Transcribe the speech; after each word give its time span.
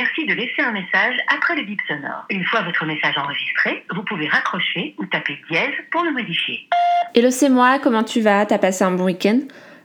suffit 0.00 0.26
de 0.26 0.34
laisser 0.34 0.62
un 0.62 0.72
message 0.72 1.16
après 1.28 1.56
le 1.56 1.64
bip 1.64 1.80
sonore. 1.86 2.24
Une 2.30 2.44
fois 2.44 2.62
votre 2.62 2.84
message 2.86 3.16
enregistré, 3.16 3.84
vous 3.94 4.02
pouvez 4.04 4.28
raccrocher 4.28 4.94
ou 4.98 5.06
taper 5.06 5.38
dièse 5.50 5.74
pour 5.90 6.02
le 6.04 6.12
modifier. 6.12 6.66
Hello, 7.14 7.30
c'est 7.30 7.48
moi, 7.48 7.78
comment 7.78 8.04
tu 8.04 8.20
vas? 8.20 8.46
T'as 8.46 8.58
passé 8.58 8.84
un 8.84 8.92
bon 8.92 9.04
week-end? 9.04 9.40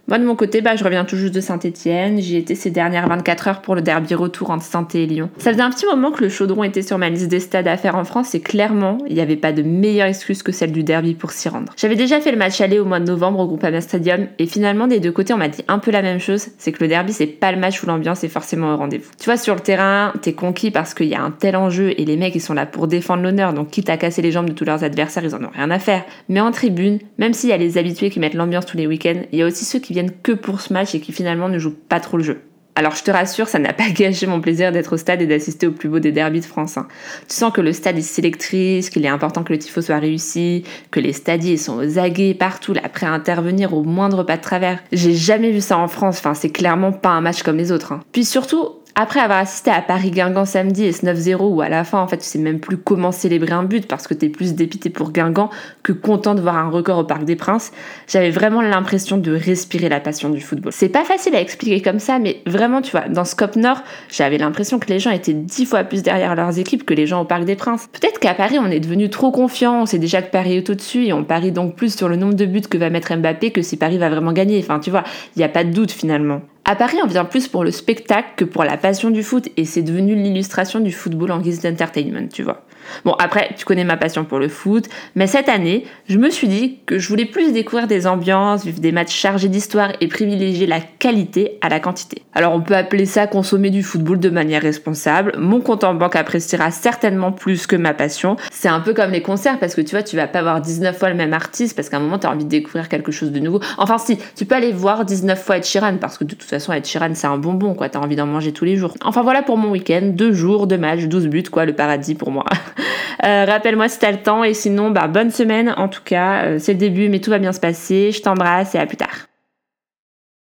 Moi, 0.07 0.19
de 0.19 0.23
mon 0.23 0.37
côté, 0.37 0.61
bah, 0.61 0.77
je 0.77 0.85
reviens 0.85 1.03
tout 1.03 1.17
juste 1.17 1.35
de 1.35 1.41
Saint-Etienne. 1.41 2.21
J'y 2.21 2.37
étais 2.37 2.55
ces 2.55 2.71
dernières 2.71 3.09
24 3.09 3.47
heures 3.49 3.61
pour 3.61 3.75
le 3.75 3.81
derby 3.81 4.15
retour 4.15 4.51
entre 4.51 4.63
saint 4.63 4.87
et 4.93 5.05
Lyon. 5.05 5.29
Ça 5.37 5.51
faisait 5.51 5.61
un 5.61 5.69
petit 5.69 5.85
moment 5.85 6.11
que 6.11 6.23
le 6.23 6.29
chaudron 6.29 6.63
était 6.63 6.81
sur 6.81 6.97
ma 6.97 7.09
liste 7.09 7.27
des 7.27 7.41
stades 7.41 7.67
à 7.67 7.75
faire 7.75 7.95
en 7.95 8.05
France 8.05 8.33
et 8.33 8.39
clairement, 8.39 8.99
il 9.09 9.15
n'y 9.15 9.21
avait 9.21 9.35
pas 9.35 9.51
de 9.51 9.63
meilleure 9.63 10.07
excuse 10.07 10.43
que 10.43 10.53
celle 10.53 10.71
du 10.71 10.83
derby 10.83 11.13
pour 11.13 11.31
s'y 11.31 11.49
rendre. 11.49 11.73
J'avais 11.75 11.97
déjà 11.97 12.21
fait 12.21 12.31
le 12.31 12.37
match 12.37 12.61
aller 12.61 12.79
au 12.79 12.85
mois 12.85 13.01
de 13.01 13.05
novembre 13.05 13.39
au 13.39 13.47
Groupama 13.47 13.81
Stadium 13.81 14.27
et 14.39 14.45
finalement, 14.45 14.87
des 14.87 15.01
deux 15.01 15.11
côtés, 15.11 15.33
on 15.33 15.37
m'a 15.37 15.49
dit 15.49 15.65
un 15.67 15.79
peu 15.79 15.91
la 15.91 16.01
même 16.01 16.21
chose 16.21 16.47
c'est 16.57 16.71
que 16.71 16.81
le 16.81 16.87
derby, 16.87 17.11
c'est 17.11 17.27
pas 17.27 17.51
le 17.51 17.59
match 17.59 17.83
où 17.83 17.85
l'ambiance 17.85 18.23
est 18.23 18.29
forcément 18.29 18.73
au 18.73 18.77
rendez-vous. 18.77 19.11
Tu 19.19 19.25
vois, 19.25 19.35
sur 19.35 19.55
le 19.55 19.59
terrain, 19.59 20.13
t'es 20.21 20.31
conquis 20.31 20.71
parce 20.71 20.93
qu'il 20.93 21.07
y 21.07 21.15
a 21.15 21.21
un 21.21 21.31
tel 21.31 21.57
enjeu 21.57 21.93
et 21.97 22.05
les 22.05 22.15
mecs, 22.15 22.33
ils 22.33 22.41
sont 22.41 22.53
là 22.53 22.65
pour 22.65 22.87
défendre 22.87 23.23
l'honneur, 23.23 23.53
donc 23.53 23.71
quitte 23.71 23.89
à 23.89 23.97
casser 23.97 24.21
les 24.21 24.31
jambes 24.31 24.47
de 24.47 24.53
tous 24.53 24.63
leurs 24.63 24.85
adversaires, 24.85 25.25
ils 25.25 25.35
en 25.35 25.43
ont 25.43 25.51
rien 25.53 25.69
à 25.69 25.79
faire. 25.79 26.05
Mais 26.29 26.39
en 26.39 26.51
tribune, 26.51 26.99
même 27.17 27.33
s'il 27.33 27.49
y 27.49 27.53
a 27.53 27.57
les 27.57 27.77
habitués 27.77 28.09
qui 28.09 28.21
mettent 28.21 28.35
l'ambiance 28.35 28.65
tous 28.65 28.77
les 28.77 28.87
week-ends, 28.87 29.21
il 29.33 29.39
y 29.39 29.43
a 29.43 29.45
aussi 29.45 29.65
ceux 29.65 29.79
qui 29.79 29.96
viennent 29.97 30.13
que 30.21 30.31
pour 30.31 30.61
ce 30.61 30.95
et 30.95 30.99
qui 30.99 31.11
finalement 31.11 31.49
ne 31.49 31.57
joue 31.57 31.73
pas 31.73 31.99
trop 31.99 32.17
le 32.17 32.23
jeu. 32.23 32.41
Alors 32.75 32.93
je 32.95 33.01
te 33.01 33.09
rassure, 33.09 33.47
ça 33.47 33.57
n'a 33.57 33.73
pas 33.73 33.89
gâché 33.93 34.27
mon 34.27 34.39
plaisir 34.39 34.71
d'être 34.71 34.93
au 34.93 34.97
stade 34.97 35.23
et 35.23 35.25
d'assister 35.25 35.65
au 35.65 35.71
plus 35.71 35.89
beau 35.89 35.97
des 35.97 36.11
derbys 36.11 36.41
de 36.41 36.45
France. 36.45 36.77
Hein. 36.77 36.87
Tu 37.27 37.35
sens 37.35 37.51
que 37.51 37.61
le 37.61 37.73
stade 37.73 37.97
est 37.97 38.01
sélectrice, 38.01 38.91
qu'il 38.91 39.03
est 39.03 39.09
important 39.09 39.43
que 39.43 39.51
le 39.51 39.57
tifo 39.57 39.81
soit 39.81 39.97
réussi, 39.97 40.63
que 40.91 40.99
les 40.99 41.13
stadiers 41.13 41.57
sont 41.57 41.77
aux 41.79 41.97
aguets 41.97 42.35
partout, 42.35 42.73
là, 42.73 42.81
prêts 42.87 43.07
à 43.07 43.11
intervenir 43.11 43.73
au 43.73 43.83
moindre 43.83 44.21
pas 44.21 44.37
de 44.37 44.43
travers. 44.43 44.83
J'ai 44.91 45.15
jamais 45.15 45.49
vu 45.49 45.61
ça 45.61 45.79
en 45.79 45.87
France, 45.87 46.19
enfin 46.19 46.35
c'est 46.35 46.51
clairement 46.51 46.91
pas 46.91 47.09
un 47.09 47.21
match 47.21 47.41
comme 47.41 47.57
les 47.57 47.71
autres. 47.71 47.93
Hein. 47.93 48.01
Puis 48.11 48.25
surtout, 48.25 48.67
après 48.99 49.19
avoir 49.19 49.37
assisté 49.37 49.69
à 49.69 49.83
Paris-Guingamp 49.83 50.45
samedi 50.45 50.85
et 50.85 50.91
ce 50.91 51.05
9-0 51.05 51.37
où 51.39 51.61
à 51.61 51.69
la 51.69 51.83
fin 51.83 51.99
en 51.99 52.07
fait 52.07 52.17
tu 52.17 52.25
sais 52.25 52.39
même 52.39 52.59
plus 52.59 52.77
comment 52.77 53.11
célébrer 53.11 53.51
un 53.51 53.61
but 53.61 53.87
parce 53.87 54.07
que 54.07 54.15
t'es 54.15 54.27
plus 54.27 54.55
dépité 54.55 54.89
pour 54.89 55.11
Guingamp 55.11 55.51
que 55.83 55.93
content 55.93 56.33
de 56.33 56.41
voir 56.41 56.57
un 56.57 56.67
record 56.67 56.97
au 56.97 57.03
Parc 57.03 57.23
des 57.23 57.35
Princes, 57.35 57.71
j'avais 58.07 58.31
vraiment 58.31 58.59
l'impression 58.59 59.17
de 59.17 59.31
respirer 59.31 59.87
la 59.87 59.99
passion 59.99 60.29
du 60.29 60.41
football. 60.41 60.71
C'est 60.73 60.89
pas 60.89 61.03
facile 61.03 61.35
à 61.35 61.41
expliquer 61.41 61.79
comme 61.83 61.99
ça 61.99 62.17
mais 62.17 62.41
vraiment 62.47 62.81
tu 62.81 62.89
vois, 62.89 63.07
dans 63.07 63.23
Scope 63.23 63.55
Nord, 63.55 63.83
j'avais 64.09 64.39
l'impression 64.39 64.79
que 64.79 64.87
les 64.87 64.97
gens 64.97 65.11
étaient 65.11 65.35
dix 65.35 65.67
fois 65.67 65.83
plus 65.83 66.01
derrière 66.01 66.33
leurs 66.35 66.57
équipes 66.57 66.83
que 66.83 66.95
les 66.95 67.05
gens 67.05 67.21
au 67.21 67.25
Parc 67.25 67.45
des 67.45 67.55
Princes. 67.55 67.87
Peut-être 67.93 68.19
qu'à 68.19 68.33
Paris 68.33 68.57
on 68.59 68.71
est 68.71 68.79
devenu 68.79 69.11
trop 69.11 69.31
confiant, 69.31 69.83
on 69.83 69.85
sait 69.85 69.99
déjà 69.99 70.23
que 70.23 70.31
Paris 70.31 70.57
est 70.57 70.69
au-dessus 70.71 71.05
et 71.05 71.13
on 71.13 71.23
parie 71.23 71.51
donc 71.51 71.75
plus 71.75 71.95
sur 71.95 72.09
le 72.09 72.15
nombre 72.15 72.33
de 72.33 72.47
buts 72.47 72.61
que 72.61 72.79
va 72.79 72.89
mettre 72.89 73.15
Mbappé 73.15 73.51
que 73.51 73.61
si 73.61 73.77
Paris 73.77 73.99
va 73.99 74.09
vraiment 74.09 74.33
gagner. 74.33 74.57
Enfin 74.59 74.79
tu 74.79 74.89
vois, 74.89 75.03
il 75.35 75.39
n'y 75.39 75.45
a 75.45 75.49
pas 75.49 75.63
de 75.63 75.69
doute 75.69 75.91
finalement. 75.91 76.41
À 76.69 76.75
Paris, 76.75 76.97
on 77.01 77.07
vient 77.07 77.23
plus 77.23 77.47
pour 77.47 77.63
le 77.63 77.71
spectacle 77.71 78.31
que 78.35 78.43
pour 78.43 78.65
la 78.65 78.75
passion 78.75 79.09
du 79.09 79.23
foot 79.23 79.47
et 79.55 79.63
c'est 79.63 79.83
devenu 79.83 80.15
l'illustration 80.15 80.81
du 80.81 80.91
football 80.91 81.31
en 81.31 81.39
guise 81.39 81.61
d'entertainment, 81.61 82.27
tu 82.27 82.43
vois. 82.43 82.65
Bon, 83.05 83.13
après, 83.19 83.51
tu 83.57 83.65
connais 83.65 83.83
ma 83.83 83.97
passion 83.97 84.25
pour 84.25 84.39
le 84.39 84.47
foot, 84.47 84.87
mais 85.15 85.27
cette 85.27 85.49
année, 85.49 85.85
je 86.07 86.17
me 86.17 86.29
suis 86.29 86.47
dit 86.47 86.79
que 86.85 86.99
je 86.99 87.07
voulais 87.07 87.25
plus 87.25 87.51
découvrir 87.51 87.87
des 87.87 88.07
ambiances, 88.07 88.65
vivre 88.65 88.79
des 88.79 88.91
matchs 88.91 89.15
chargés 89.15 89.47
d'histoire 89.47 89.91
et 90.01 90.07
privilégier 90.07 90.67
la 90.67 90.79
qualité 90.79 91.57
à 91.61 91.69
la 91.69 91.79
quantité. 91.79 92.23
Alors, 92.33 92.53
on 92.53 92.61
peut 92.61 92.75
appeler 92.75 93.05
ça 93.05 93.27
consommer 93.27 93.69
du 93.69 93.83
football 93.83 94.19
de 94.19 94.29
manière 94.29 94.61
responsable. 94.61 95.33
Mon 95.37 95.61
compte 95.61 95.83
en 95.83 95.93
banque 95.93 96.15
appréciera 96.15 96.71
certainement 96.71 97.31
plus 97.31 97.67
que 97.67 97.75
ma 97.75 97.93
passion. 97.93 98.35
C'est 98.51 98.67
un 98.67 98.79
peu 98.79 98.93
comme 98.93 99.11
les 99.11 99.21
concerts 99.21 99.59
parce 99.59 99.75
que 99.75 99.81
tu 99.81 99.91
vois, 99.91 100.03
tu 100.03 100.15
vas 100.15 100.27
pas 100.27 100.41
voir 100.41 100.61
19 100.61 100.97
fois 100.97 101.09
le 101.09 101.15
même 101.15 101.33
artiste 101.33 101.75
parce 101.75 101.89
qu'à 101.89 101.97
un 101.97 101.99
moment, 101.99 102.19
tu 102.19 102.27
as 102.27 102.31
envie 102.31 102.45
de 102.45 102.49
découvrir 102.49 102.89
quelque 102.89 103.11
chose 103.11 103.31
de 103.31 103.39
nouveau. 103.39 103.59
Enfin, 103.77 103.97
si, 103.97 104.17
tu 104.35 104.45
peux 104.45 104.55
aller 104.55 104.71
voir 104.71 105.05
19 105.05 105.43
fois 105.43 105.57
Ed 105.57 105.63
Sheeran 105.63 105.97
parce 105.97 106.17
que 106.17 106.23
de 106.23 106.35
toute 106.35 106.43
façon, 106.43 106.73
Ed 106.73 106.85
Sheeran, 106.85 107.13
c'est 107.13 107.27
un 107.27 107.37
bonbon, 107.37 107.73
quoi. 107.73 107.89
T'as 107.89 107.99
envie 107.99 108.15
d'en 108.15 108.25
manger 108.25 108.51
tous 108.51 108.65
les 108.65 108.75
jours. 108.75 108.93
Enfin, 109.03 109.21
voilà 109.21 109.41
pour 109.41 109.57
mon 109.57 109.71
week-end. 109.71 110.01
Deux 110.03 110.33
jours, 110.33 110.67
deux 110.67 110.77
matchs, 110.77 111.05
12 111.05 111.27
buts, 111.27 111.43
quoi, 111.43 111.65
le 111.65 111.73
paradis 111.73 112.15
pour 112.15 112.31
moi. 112.31 112.45
Euh, 113.23 113.45
rappelle-moi 113.45 113.89
si 113.89 113.99
t'as 113.99 114.11
le 114.11 114.21
temps 114.21 114.43
et 114.43 114.53
sinon, 114.53 114.91
bah, 114.91 115.07
bonne 115.07 115.31
semaine 115.31 115.73
en 115.77 115.87
tout 115.87 116.03
cas. 116.03 116.45
Euh, 116.45 116.59
c'est 116.59 116.73
le 116.73 116.79
début, 116.79 117.09
mais 117.09 117.19
tout 117.19 117.29
va 117.29 117.39
bien 117.39 117.53
se 117.53 117.59
passer. 117.59 118.11
Je 118.11 118.21
t'embrasse 118.21 118.75
et 118.75 118.79
à 118.79 118.85
plus 118.85 118.97
tard. 118.97 119.27